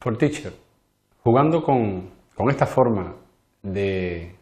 For 0.00 0.16
Teacher, 0.16 0.52
jugando 1.24 1.60
con, 1.64 2.10
esta 2.48 2.66
forma 2.66 3.16
de, 3.62 4.36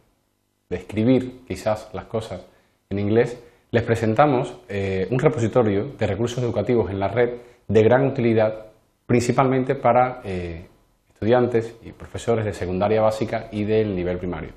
escribir 0.68 1.44
quizás 1.46 1.88
las 1.94 2.04
cosas 2.04 2.46
en 2.90 2.98
inglés, 2.98 3.42
les 3.70 3.82
presentamos 3.82 4.60
eh, 4.68 5.08
un 5.10 5.18
repositorio 5.18 5.92
de 5.98 6.06
recursos 6.06 6.44
educativos 6.44 6.90
en 6.90 7.00
la 7.00 7.08
red 7.08 7.40
de 7.68 7.82
gran 7.82 8.06
utilidad, 8.06 8.66
principalmente 9.06 9.74
para 9.74 10.20
eh, 10.24 10.68
estudiantes 11.08 11.78
y 11.82 11.92
profesores 11.92 12.44
de 12.44 12.52
secundaria 12.52 13.00
básica 13.00 13.48
y 13.50 13.64
del 13.64 13.96
nivel 13.96 14.18
primario. 14.18 14.52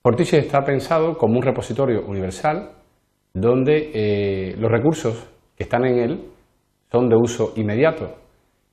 For 0.00 0.14
Teacher 0.14 0.44
está 0.44 0.62
pensado 0.62 1.18
como 1.18 1.38
un 1.38 1.42
repositorio 1.42 2.06
universal 2.06 2.70
donde 3.34 3.90
eh, 3.92 4.56
los 4.58 4.70
recursos 4.70 5.28
que 5.56 5.64
están 5.64 5.84
en 5.86 5.98
él 5.98 6.30
son 6.90 7.08
de 7.08 7.16
uso 7.16 7.52
inmediato, 7.56 8.27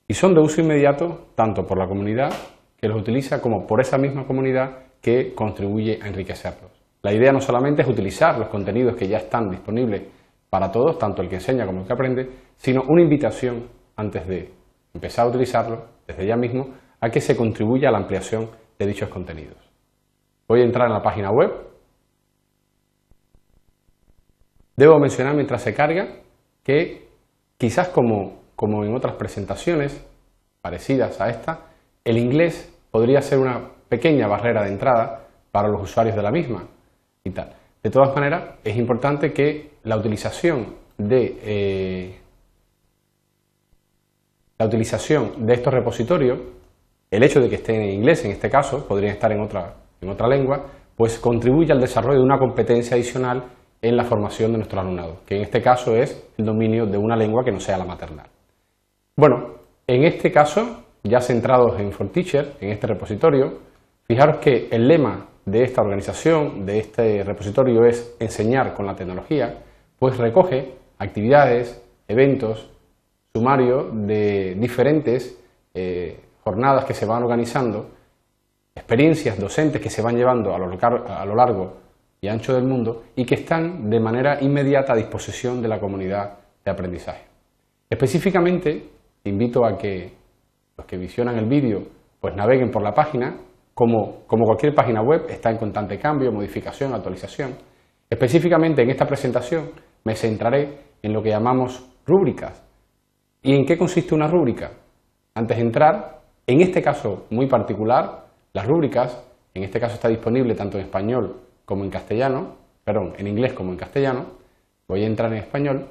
y 0.08 0.14
son 0.14 0.34
de 0.34 0.40
uso 0.40 0.60
inmediato 0.60 1.28
tanto 1.34 1.66
por 1.66 1.78
la 1.78 1.86
comunidad 1.86 2.32
que 2.76 2.88
los 2.88 3.00
utiliza 3.00 3.40
como 3.40 3.66
por 3.66 3.80
esa 3.80 3.98
misma 3.98 4.26
comunidad 4.26 4.86
que 5.00 5.34
contribuye 5.34 5.98
a 6.02 6.08
enriquecerlos. 6.08 6.70
La 7.02 7.12
idea 7.12 7.32
no 7.32 7.40
solamente 7.40 7.82
es 7.82 7.88
utilizar 7.88 8.38
los 8.38 8.48
contenidos 8.48 8.96
que 8.96 9.08
ya 9.08 9.18
están 9.18 9.50
disponibles 9.50 10.02
para 10.50 10.70
todos, 10.70 10.98
tanto 10.98 11.22
el 11.22 11.28
que 11.28 11.36
enseña 11.36 11.66
como 11.66 11.80
el 11.80 11.86
que 11.86 11.92
aprende, 11.92 12.30
sino 12.56 12.82
una 12.88 13.02
invitación 13.02 13.68
antes 13.96 14.26
de 14.26 14.52
empezar 14.94 15.26
a 15.26 15.28
utilizarlo, 15.28 15.84
desde 16.06 16.26
ya 16.26 16.36
mismo, 16.36 16.74
a 17.00 17.10
que 17.10 17.20
se 17.20 17.36
contribuya 17.36 17.88
a 17.88 17.92
la 17.92 17.98
ampliación 17.98 18.50
de 18.78 18.86
dichos 18.86 19.08
contenidos. 19.08 19.58
Voy 20.48 20.60
a 20.60 20.64
entrar 20.64 20.86
en 20.86 20.94
la 20.94 21.02
página 21.02 21.30
web. 21.30 21.50
Debo 24.76 24.98
mencionar 24.98 25.34
mientras 25.34 25.62
se 25.62 25.74
carga 25.74 26.08
que 26.62 27.08
quizás 27.58 27.88
como 27.88 28.45
como 28.56 28.84
en 28.84 28.94
otras 28.94 29.14
presentaciones 29.14 30.04
parecidas 30.62 31.20
a 31.20 31.28
esta, 31.28 31.60
el 32.04 32.18
inglés 32.18 32.72
podría 32.90 33.20
ser 33.20 33.38
una 33.38 33.70
pequeña 33.88 34.26
barrera 34.26 34.64
de 34.64 34.70
entrada 34.70 35.28
para 35.52 35.68
los 35.68 35.82
usuarios 35.82 36.16
de 36.16 36.22
la 36.22 36.30
misma 36.30 36.64
y 37.22 37.30
tal. 37.30 37.52
De 37.82 37.90
todas 37.90 38.14
maneras, 38.14 38.56
es 38.64 38.76
importante 38.76 39.32
que 39.32 39.70
la 39.84 39.96
utilización 39.96 40.74
de 40.98 41.38
eh, 41.42 42.20
la 44.58 44.66
utilización 44.66 45.46
de 45.46 45.54
estos 45.54 45.72
repositorios, 45.72 46.38
el 47.10 47.22
hecho 47.22 47.40
de 47.40 47.48
que 47.48 47.56
estén 47.56 47.82
en 47.82 47.90
inglés 47.90 48.24
en 48.24 48.32
este 48.32 48.48
caso, 48.48 48.86
podrían 48.86 49.12
estar 49.12 49.30
en 49.30 49.40
otra, 49.40 49.74
en 50.00 50.08
otra 50.08 50.26
lengua, 50.26 50.66
pues 50.96 51.18
contribuye 51.18 51.72
al 51.72 51.80
desarrollo 51.80 52.18
de 52.18 52.24
una 52.24 52.38
competencia 52.38 52.96
adicional 52.96 53.44
en 53.82 53.96
la 53.96 54.04
formación 54.04 54.52
de 54.52 54.58
nuestro 54.58 54.80
alumnado, 54.80 55.18
que 55.26 55.36
en 55.36 55.42
este 55.42 55.60
caso 55.60 55.94
es 55.94 56.26
el 56.38 56.46
dominio 56.46 56.86
de 56.86 56.96
una 56.96 57.14
lengua 57.16 57.44
que 57.44 57.52
no 57.52 57.60
sea 57.60 57.76
la 57.76 57.84
maternal. 57.84 58.26
Bueno, 59.18 59.54
en 59.86 60.04
este 60.04 60.30
caso, 60.30 60.84
ya 61.02 61.22
centrados 61.22 61.80
en 61.80 61.90
ForTeacher, 61.90 62.56
en 62.60 62.68
este 62.68 62.86
repositorio, 62.86 63.60
fijaros 64.06 64.36
que 64.36 64.68
el 64.70 64.86
lema 64.86 65.28
de 65.46 65.62
esta 65.62 65.80
organización, 65.80 66.66
de 66.66 66.80
este 66.80 67.24
repositorio 67.24 67.86
es 67.86 68.14
enseñar 68.20 68.74
con 68.74 68.84
la 68.84 68.94
tecnología, 68.94 69.62
pues 69.98 70.18
recoge 70.18 70.74
actividades, 70.98 71.82
eventos, 72.06 72.70
sumario 73.34 73.84
de 73.90 74.54
diferentes 74.58 75.42
eh, 75.72 76.20
jornadas 76.44 76.84
que 76.84 76.92
se 76.92 77.06
van 77.06 77.22
organizando, 77.22 77.88
experiencias 78.74 79.40
docentes 79.40 79.80
que 79.80 79.88
se 79.88 80.02
van 80.02 80.16
llevando 80.16 80.54
a 80.54 80.58
lo, 80.58 80.66
a 80.68 81.24
lo 81.24 81.34
largo 81.34 81.72
y 82.20 82.28
ancho 82.28 82.52
del 82.52 82.64
mundo 82.64 83.04
y 83.16 83.24
que 83.24 83.36
están 83.36 83.88
de 83.88 83.98
manera 83.98 84.42
inmediata 84.42 84.92
a 84.92 84.96
disposición 84.96 85.62
de 85.62 85.68
la 85.68 85.80
comunidad 85.80 86.34
de 86.62 86.70
aprendizaje. 86.70 87.24
Específicamente, 87.88 88.95
invito 89.30 89.64
a 89.64 89.76
que 89.76 90.12
los 90.76 90.86
que 90.86 90.96
visionan 90.96 91.36
el 91.36 91.46
vídeo 91.46 91.82
pues 92.20 92.34
naveguen 92.34 92.70
por 92.70 92.82
la 92.82 92.92
página, 92.92 93.36
como, 93.74 94.26
como 94.26 94.44
cualquier 94.44 94.74
página 94.74 95.02
web 95.02 95.26
está 95.28 95.50
en 95.50 95.58
constante 95.58 95.98
cambio, 95.98 96.32
modificación, 96.32 96.94
actualización. 96.94 97.54
Específicamente 98.08 98.82
en 98.82 98.90
esta 98.90 99.06
presentación 99.06 99.70
me 100.04 100.14
centraré 100.14 100.78
en 101.02 101.12
lo 101.12 101.22
que 101.22 101.30
llamamos 101.30 101.86
rúbricas. 102.06 102.62
¿Y 103.42 103.54
en 103.54 103.64
qué 103.64 103.76
consiste 103.76 104.14
una 104.14 104.28
rúbrica? 104.28 104.70
Antes 105.34 105.56
de 105.56 105.62
entrar, 105.62 106.22
en 106.46 106.60
este 106.60 106.80
caso 106.80 107.26
muy 107.30 107.46
particular, 107.46 108.26
las 108.52 108.66
rúbricas, 108.66 109.22
en 109.52 109.64
este 109.64 109.78
caso 109.78 109.94
está 109.94 110.08
disponible 110.08 110.54
tanto 110.54 110.78
en 110.78 110.84
español 110.84 111.36
como 111.64 111.84
en 111.84 111.90
castellano, 111.90 112.56
perdón, 112.84 113.12
en 113.18 113.26
inglés 113.26 113.52
como 113.52 113.72
en 113.72 113.76
castellano, 113.76 114.26
voy 114.88 115.02
a 115.02 115.06
entrar 115.06 115.32
en 115.32 115.38
español, 115.38 115.86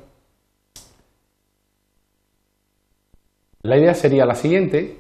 La 3.66 3.80
idea 3.80 3.96
sería 3.96 4.28
la 4.28 4.36
siguiente. 4.36 4.96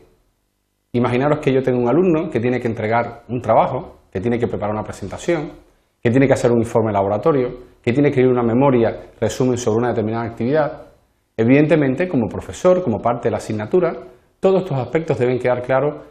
Imaginaros 0.94 1.38
que 1.38 1.53
yo 1.53 1.62
tengo 1.62 1.78
un 1.78 1.88
alumno 1.88 2.31
que 2.31 2.40
tiene 2.40 2.59
que 2.59 2.68
entregar 2.68 3.22
un 3.30 3.40
trabajo, 3.40 3.98
que 4.12 4.20
tiene 4.20 4.40
que 4.40 4.48
preparar 4.48 4.74
una 4.74 4.84
presentación, 4.84 5.52
que 6.02 6.09
tiene 6.09 6.26
que 6.26 6.34
hacer 6.34 6.52
un 6.52 6.62
informe 6.62 6.92
laboratorio, 6.92 7.50
que 7.84 7.94
tiene 7.94 8.09
que 8.09 8.22
escribir 8.22 8.31
una 8.31 8.42
memoria, 8.42 9.12
resumen 9.22 9.59
sobre 9.59 9.78
una 9.78 9.90
determinada 9.90 10.26
actividad. 10.26 10.81
Evidentemente, 11.38 12.08
como 12.08 12.28
profesor, 12.28 12.81
como 12.81 12.98
parte 12.98 13.28
de 13.28 13.31
la 13.34 13.38
asignatura, 13.38 13.94
todos 14.40 14.64
estos 14.64 14.80
aspectos 14.80 15.20
deben 15.20 15.38
quedar 15.38 15.62
claros 15.62 16.02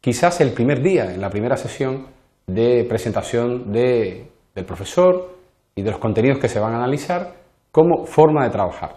quizás 0.00 0.40
el 0.40 0.50
primer 0.50 0.82
día, 0.82 1.14
en 1.14 1.20
la 1.20 1.30
primera 1.30 1.56
sesión 1.56 2.08
de 2.44 2.86
presentación 2.88 3.70
del 3.70 4.64
profesor 4.66 5.28
y 5.76 5.82
de 5.82 5.92
los 5.92 6.00
contenidos 6.00 6.40
que 6.40 6.48
se 6.48 6.58
van 6.58 6.72
a 6.72 6.78
analizar 6.78 7.34
como 7.70 8.04
forma 8.04 8.42
de 8.42 8.50
trabajar. 8.50 8.96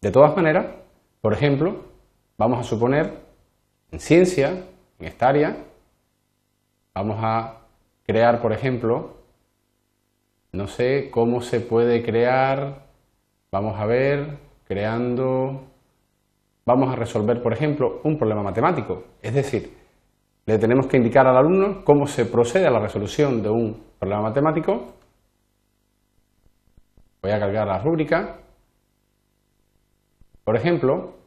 De 0.00 0.12
todas 0.12 0.36
maneras, 0.36 0.76
por 1.20 1.32
ejemplo, 1.32 1.89
Vamos 2.40 2.60
a 2.60 2.62
suponer, 2.62 3.12
en 3.92 4.00
ciencia, 4.00 4.64
en 4.98 5.06
esta 5.06 5.28
área, 5.28 5.58
vamos 6.94 7.18
a 7.20 7.66
crear, 8.02 8.40
por 8.40 8.54
ejemplo, 8.54 9.18
no 10.50 10.66
sé 10.66 11.10
cómo 11.10 11.42
se 11.42 11.60
puede 11.60 12.02
crear, 12.02 12.86
vamos 13.52 13.78
a 13.78 13.84
ver, 13.84 14.38
creando, 14.64 15.64
vamos 16.64 16.90
a 16.90 16.96
resolver, 16.96 17.42
por 17.42 17.52
ejemplo, 17.52 18.00
un 18.04 18.16
problema 18.16 18.42
matemático. 18.42 19.04
Es 19.20 19.34
decir, 19.34 19.76
le 20.46 20.56
tenemos 20.56 20.86
que 20.86 20.96
indicar 20.96 21.26
al 21.26 21.36
alumno 21.36 21.84
cómo 21.84 22.06
se 22.06 22.24
procede 22.24 22.66
a 22.66 22.70
la 22.70 22.80
resolución 22.80 23.42
de 23.42 23.50
un 23.50 23.84
problema 23.98 24.22
matemático. 24.22 24.94
Voy 27.20 27.32
a 27.32 27.38
cargar 27.38 27.66
la 27.66 27.80
rúbrica. 27.80 28.38
Por 30.42 30.56
ejemplo, 30.56 31.19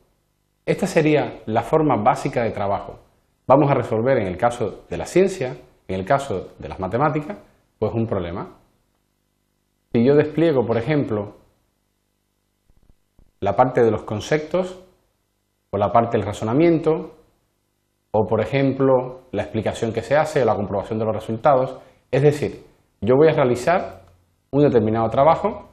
esta 0.65 0.87
sería 0.87 1.41
la 1.45 1.61
forma 1.61 1.95
básica 1.97 2.43
de 2.43 2.51
trabajo. 2.51 2.99
Vamos 3.47 3.69
a 3.69 3.73
resolver 3.73 4.17
en 4.17 4.27
el 4.27 4.37
caso 4.37 4.85
de 4.89 4.97
la 4.97 5.05
ciencia, 5.05 5.57
en 5.87 5.99
el 5.99 6.05
caso 6.05 6.53
de 6.57 6.69
las 6.69 6.79
matemáticas, 6.79 7.37
pues 7.77 7.93
un 7.93 8.07
problema. 8.07 8.57
Si 9.91 10.05
yo 10.05 10.15
despliego, 10.15 10.65
por 10.65 10.77
ejemplo, 10.77 11.35
la 13.41 13.55
parte 13.55 13.83
de 13.83 13.91
los 13.91 14.03
conceptos, 14.03 14.79
o 15.69 15.77
la 15.77 15.91
parte 15.91 16.17
del 16.17 16.25
razonamiento, 16.25 17.15
o 18.11 18.25
por 18.27 18.41
ejemplo 18.41 19.21
la 19.31 19.41
explicación 19.41 19.91
que 19.91 20.03
se 20.03 20.15
hace 20.15 20.43
o 20.43 20.45
la 20.45 20.55
comprobación 20.55 20.99
de 20.99 21.05
los 21.05 21.15
resultados, 21.15 21.79
es 22.11 22.21
decir, 22.21 22.63
yo 23.01 23.15
voy 23.17 23.27
a 23.27 23.33
realizar 23.33 24.03
un 24.51 24.63
determinado 24.63 25.09
trabajo, 25.09 25.67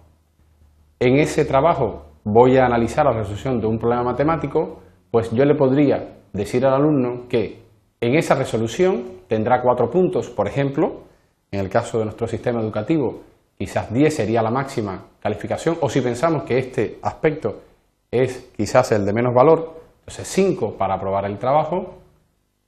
en 0.99 1.19
ese 1.19 1.45
trabajo 1.45 2.10
voy 2.25 2.57
a 2.57 2.67
analizar 2.67 3.05
la 3.05 3.13
resolución 3.13 3.61
de 3.61 3.67
un 3.67 3.79
problema 3.79 4.03
matemático, 4.03 4.81
pues 5.11 5.31
yo 5.31 5.45
le 5.45 5.55
podría 5.55 6.17
decir 6.33 6.65
al 6.65 6.75
alumno 6.75 7.29
que 7.29 7.63
en 8.01 8.15
esa 8.15 8.35
resolución 8.35 9.05
tendrá 9.29 9.63
cuatro 9.63 9.91
puntos, 9.91 10.31
por 10.31 10.47
ejemplo, 10.47 11.03
en 11.51 11.61
el 11.61 11.69
caso 11.69 11.99
de 11.99 12.05
nuestro 12.05 12.27
sistema 12.29 12.61
educativo, 12.61 13.23
quizás 13.59 13.93
10 13.93 14.15
sería 14.15 14.43
la 14.43 14.51
máxima 14.51 15.05
calificación, 15.21 15.77
o 15.81 15.91
si 15.91 16.01
pensamos 16.01 16.45
que 16.45 16.59
este 16.59 16.99
aspecto 17.03 17.61
es 18.11 18.51
quizás 18.57 18.93
el 18.93 19.05
de 19.05 19.13
menos 19.13 19.35
valor, 19.35 19.81
entonces 20.01 20.29
5 20.29 20.77
para 20.79 20.95
aprobar 20.95 21.25
el 21.27 21.39
trabajo. 21.39 21.95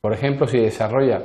Por 0.00 0.12
ejemplo, 0.12 0.47
si 0.47 0.59
desarrolla 0.59 1.23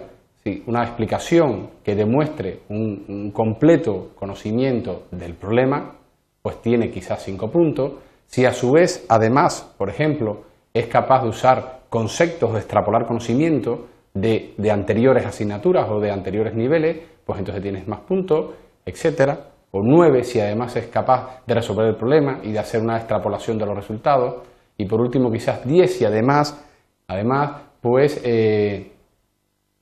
una 0.65 0.83
explicación 0.83 1.69
que 1.83 1.95
demuestre 1.95 2.61
un, 2.69 3.31
completo 3.33 4.11
conocimiento 4.15 5.03
del 5.11 5.33
problema, 5.33 5.95
pues 6.41 6.61
tiene 6.61 6.89
quizás 6.89 7.23
5 7.23 7.51
puntos. 7.51 7.91
Si 8.27 8.45
a 8.45 8.53
su 8.53 8.71
vez, 8.71 9.05
además, 9.09 9.73
por 9.77 9.89
ejemplo, 9.89 10.43
es 10.73 10.87
capaz 10.87 11.23
de 11.23 11.29
usar 11.29 11.79
conceptos 11.89 12.53
de 12.53 12.59
extrapolar 12.59 13.07
conocimiento 13.07 13.87
de, 14.13 14.53
anteriores 14.71 15.25
asignaturas 15.25 15.89
o 15.89 15.99
de 15.99 16.11
anteriores 16.11 16.53
niveles, 16.53 16.99
pues 17.25 17.39
entonces 17.39 17.63
tienes 17.63 17.87
más 17.87 18.01
puntos, 18.01 18.53
etcétera. 18.85 19.39
O 19.71 19.81
nueve 19.81 20.23
si 20.23 20.39
además 20.39 20.75
es 20.75 20.87
capaz 20.87 21.41
de 21.45 21.53
resolver 21.53 21.87
el 21.87 21.95
problema 21.95 22.39
y 22.43 22.51
de 22.51 22.59
hacer 22.59 22.81
una 22.81 22.97
extrapolación 22.97 23.57
de 23.57 23.65
los 23.65 23.75
resultados. 23.75 24.43
Y 24.77 24.85
por 24.85 25.01
último 25.01 25.31
quizás 25.31 25.65
10 25.65 25.97
si 25.97 26.05
además, 26.05 26.63
además 27.07 27.61
pues 27.81 28.21
eh, 28.23 28.91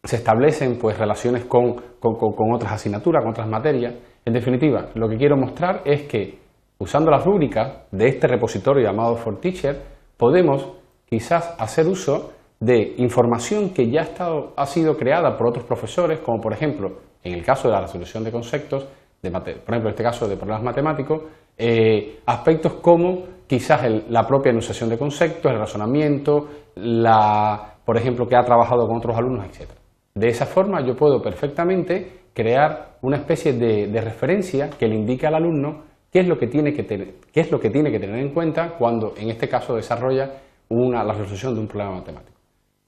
se 0.04 0.16
establecen 0.16 0.78
pues 0.78 0.98
relaciones 0.98 1.46
con, 1.46 1.74
con 2.00 2.54
otras 2.54 2.74
asignaturas, 2.74 3.24
con 3.24 3.32
otras 3.32 3.48
materias. 3.48 3.96
En 4.24 4.34
definitiva, 4.34 4.90
lo 4.96 5.10
que 5.10 5.18
quiero 5.18 5.36
mostrar 5.36 5.82
es 5.86 6.04
que 6.04 6.45
usando 6.78 7.12
las 7.12 7.26
rúbricas 7.26 7.84
de 7.92 8.08
este 8.08 8.28
repositorio 8.28 8.84
llamado 8.84 9.16
For 9.16 9.40
Teacher, 9.40 9.82
podemos 10.18 10.68
quizás 11.06 11.56
hacer 11.60 11.88
uso 11.88 12.32
de 12.60 12.96
información 12.98 13.70
que 13.70 13.90
ya 13.90 14.02
ha, 14.02 14.04
estado, 14.04 14.54
ha 14.56 14.66
sido 14.66 14.96
creada 14.96 15.38
por 15.38 15.48
otros 15.48 15.66
profesores, 15.66 16.20
como 16.20 16.40
por 16.42 16.54
ejemplo, 16.54 17.00
en 17.24 17.34
el 17.34 17.44
caso 17.44 17.68
de 17.68 17.74
la 17.74 17.82
resolución 17.82 18.24
de 18.24 18.32
conceptos, 18.32 18.88
de, 19.22 19.32
por 19.32 19.42
ejemplo, 19.50 19.90
en 19.90 19.90
este 19.90 20.04
caso 20.04 20.28
de 20.28 20.38
problemas 20.38 20.64
matemáticos, 20.64 21.22
eh, 21.58 22.20
aspectos 22.26 22.74
como 22.76 23.24
quizás 23.48 23.82
la 24.10 24.26
propia 24.26 24.50
enunciación 24.50 24.90
de 24.90 24.98
conceptos, 24.98 25.52
el 25.52 25.58
razonamiento, 25.58 26.48
la, 26.76 27.76
por 27.84 27.98
ejemplo, 27.98 28.28
que 28.28 28.36
ha 28.36 28.44
trabajado 28.44 28.88
con 28.88 28.98
otros 28.98 29.18
alumnos, 29.18 29.46
etc. 29.46 29.70
De 30.14 30.28
esa 30.28 30.46
forma 30.46 30.86
yo 30.86 30.96
puedo 30.96 31.22
perfectamente 31.22 32.26
crear 32.34 32.98
una 33.02 33.18
especie 33.18 33.54
de, 33.54 34.02
referencia 34.02 34.70
que 34.70 34.88
le 34.88 34.96
indique 34.96 35.26
al 35.28 35.36
alumno 35.36 35.84
qué 36.16 36.22
es, 36.22 36.28
lo 36.30 36.40
que 36.40 36.48
tiene 36.48 36.74
que 36.74 36.86
qué 36.86 37.42
es 37.42 37.52
lo 37.52 37.60
que 37.60 37.70
tiene 37.70 37.92
que 37.92 38.00
tener 38.00 38.20
en 38.20 38.30
cuenta 38.30 38.70
cuando, 38.70 39.16
en 39.18 39.30
este 39.30 39.50
caso, 39.50 39.76
desarrolla 39.76 40.32
una, 40.70 41.04
la 41.04 41.12
resolución 41.12 41.54
de 41.54 41.60
un 41.60 41.68
problema 41.68 41.96
matemático. 41.96 42.38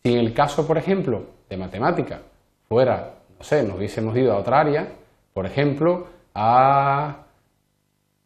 Si 0.01 0.13
en 0.13 0.19
el 0.19 0.33
caso, 0.33 0.65
por 0.65 0.77
ejemplo, 0.77 1.25
de 1.49 1.57
matemática 1.57 2.21
fuera, 2.69 3.15
no 3.37 3.43
sé, 3.43 3.63
nos 3.63 3.75
hubiésemos 3.75 4.15
ido 4.15 4.31
a 4.31 4.37
otra 4.37 4.61
área, 4.61 4.93
por 5.33 5.45
ejemplo, 5.45 6.07
a 6.33 7.25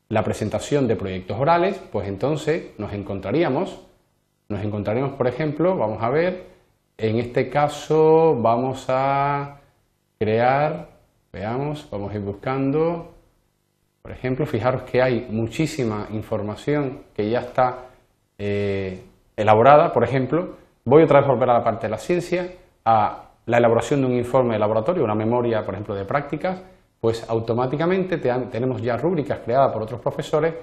la 0.09 0.24
presentación 0.24 0.88
de 0.88 0.95
proyectos 0.95 1.36
orales, 1.39 1.81
pues 1.92 2.07
entonces 2.07 2.77
nos 2.77 2.94
encontraríamos, 2.94 3.81
nos 4.50 4.63
encontraríamos, 4.63 5.13
por 5.13 5.27
ejemplo, 5.27 5.75
vamos 5.77 6.03
a 6.03 6.12
ver, 6.12 6.45
en 7.00 7.18
este 7.18 7.50
caso 7.50 8.39
vamos 8.39 8.86
a 8.88 9.62
crear, 10.19 10.89
veamos, 11.33 11.88
vamos 11.89 12.12
a 12.12 12.18
ir 12.18 12.21
buscando, 12.21 13.15
por 14.01 14.12
ejemplo, 14.12 14.45
fijaros 14.45 14.83
que 14.83 15.01
hay 15.01 15.27
muchísima 15.30 16.07
información 16.12 17.03
que 17.15 17.30
ya 17.30 17.39
está 17.39 17.89
eh, 18.38 19.03
elaborada, 19.36 19.94
por 19.94 20.03
ejemplo, 20.03 20.56
voy 20.86 21.03
otra 21.03 21.19
vez 21.19 21.30
a 21.30 21.31
volver 21.33 21.50
a 21.50 21.53
la 21.59 21.63
parte 21.63 21.88
de 21.88 21.92
la 21.92 21.98
ciencia, 21.98 22.51
a 22.86 23.30
la 23.45 23.57
elaboración 23.57 24.01
de 24.01 24.07
un 24.07 24.13
informe 24.13 24.53
de 24.53 24.59
laboratorio, 24.59 25.03
una 25.03 25.15
memoria, 25.15 25.63
por 25.63 25.75
ejemplo, 25.75 25.95
de 25.95 26.06
prácticas, 26.06 26.62
pues 27.00 27.27
automáticamente 27.30 28.18
tenemos 28.18 28.81
ya 28.81 28.95
rúbricas 28.98 29.39
creadas 29.39 29.71
por 29.74 29.81
otros 29.81 30.00
profesores 30.01 30.53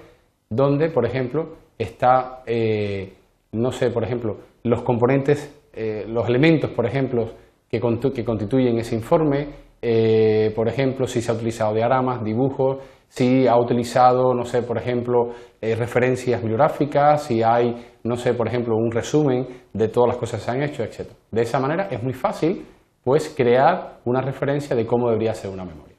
donde, 0.49 0.89
por 0.89 1.05
ejemplo, 1.05 1.55
está, 1.77 2.43
eh, 2.45 3.13
no 3.51 3.71
sé, 3.71 3.91
por 3.91 4.03
ejemplo, 4.03 4.37
los 4.63 4.81
componentes, 4.81 5.53
eh, 5.73 6.05
los 6.07 6.27
elementos, 6.27 6.71
por 6.71 6.85
ejemplo, 6.85 7.29
que, 7.69 7.79
constituyen 7.79 8.79
ese 8.79 8.95
informe, 8.95 9.47
eh, 9.81 10.51
por 10.55 10.67
ejemplo, 10.67 11.07
si 11.07 11.21
se 11.21 11.31
ha 11.31 11.35
utilizado 11.35 11.73
diagramas, 11.73 12.23
dibujos, 12.23 12.77
si 13.07 13.47
ha 13.47 13.57
utilizado, 13.57 14.33
no 14.33 14.45
sé, 14.45 14.61
por 14.61 14.77
ejemplo, 14.77 15.31
referencias 15.61 16.41
bibliográficas, 16.41 17.23
si 17.23 17.41
hay, 17.41 17.75
no 18.03 18.15
sé, 18.15 18.35
por 18.35 18.47
ejemplo, 18.47 18.75
un 18.75 18.91
resumen 18.91 19.47
de 19.73 19.87
todas 19.87 20.09
las 20.09 20.17
cosas 20.17 20.39
que 20.39 20.45
se 20.45 20.51
han 20.51 20.61
hecho, 20.61 20.83
etc. 20.83 21.09
De 21.31 21.41
esa 21.41 21.59
manera 21.59 21.87
es 21.89 22.03
muy 22.03 22.13
fácil, 22.13 22.65
pues, 23.03 23.33
crear 23.35 23.99
una 24.05 24.21
referencia 24.21 24.75
de 24.75 24.85
cómo 24.85 25.07
debería 25.07 25.33
ser 25.33 25.49
una 25.49 25.65
memoria. 25.65 25.95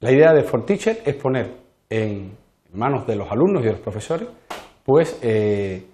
La 0.00 0.12
idea 0.12 0.32
de 0.32 0.44
ForTeacher 0.44 1.02
es 1.04 1.14
poner 1.16 1.50
en 1.90 2.36
manos 2.72 3.06
de 3.06 3.16
los 3.16 3.30
alumnos 3.30 3.62
y 3.62 3.66
de 3.66 3.72
los 3.72 3.80
profesores 3.80 4.28
pues, 4.84 5.18
eh, 5.22 5.84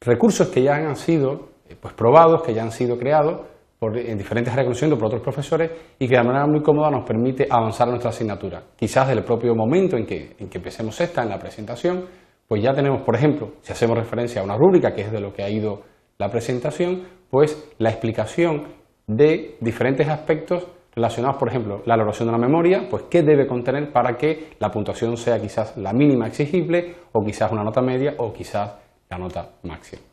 recursos 0.00 0.48
que 0.48 0.62
ya 0.62 0.76
han 0.76 0.96
sido 0.96 1.48
eh, 1.68 1.76
pues, 1.80 1.94
probados, 1.94 2.42
que 2.42 2.54
ya 2.54 2.62
han 2.62 2.70
sido 2.70 2.98
creados 2.98 3.40
por, 3.80 3.96
en 3.96 4.18
diferentes 4.18 4.54
reconocimientos 4.54 4.98
por 4.98 5.06
otros 5.06 5.22
profesores 5.22 5.70
y 5.98 6.06
que 6.06 6.14
de 6.14 6.22
manera 6.22 6.46
muy 6.46 6.62
cómoda 6.62 6.90
nos 6.90 7.04
permite 7.04 7.48
avanzar 7.50 7.88
nuestra 7.88 8.10
asignatura. 8.10 8.62
Quizás 8.76 9.08
desde 9.08 9.20
el 9.20 9.24
propio 9.24 9.54
momento 9.54 9.96
en 9.96 10.04
que, 10.04 10.36
en 10.38 10.48
que 10.50 10.58
empecemos 10.58 11.00
esta, 11.00 11.22
en 11.22 11.30
la 11.30 11.38
presentación, 11.38 12.04
pues 12.46 12.62
ya 12.62 12.74
tenemos, 12.74 13.02
por 13.02 13.16
ejemplo, 13.16 13.52
si 13.62 13.72
hacemos 13.72 13.96
referencia 13.96 14.42
a 14.42 14.44
una 14.44 14.56
rúbrica, 14.56 14.92
que 14.92 15.00
es 15.00 15.10
de 15.10 15.20
lo 15.20 15.32
que 15.32 15.42
ha 15.42 15.48
ido 15.48 15.80
la 16.18 16.28
presentación, 16.28 17.06
pues 17.30 17.72
la 17.78 17.88
explicación 17.88 18.66
de 19.06 19.56
diferentes 19.60 20.06
aspectos 20.08 20.66
relacionados, 20.94 21.38
por 21.38 21.48
ejemplo, 21.48 21.82
la 21.86 21.94
elaboración 21.94 22.28
de 22.28 22.34
una 22.34 22.46
memoria, 22.46 22.86
pues 22.90 23.04
qué 23.10 23.22
debe 23.22 23.46
contener 23.46 23.92
para 23.92 24.16
que 24.16 24.50
la 24.58 24.70
puntuación 24.70 25.16
sea 25.16 25.40
quizás 25.40 25.76
la 25.78 25.94
mínima 25.94 26.26
exigible 26.26 26.96
o 27.12 27.24
quizás 27.24 27.50
una 27.50 27.64
nota 27.64 27.80
media 27.80 28.14
o 28.18 28.32
quizás 28.32 28.76
la 29.08 29.16
nota 29.16 29.52
máxima. 29.62 30.09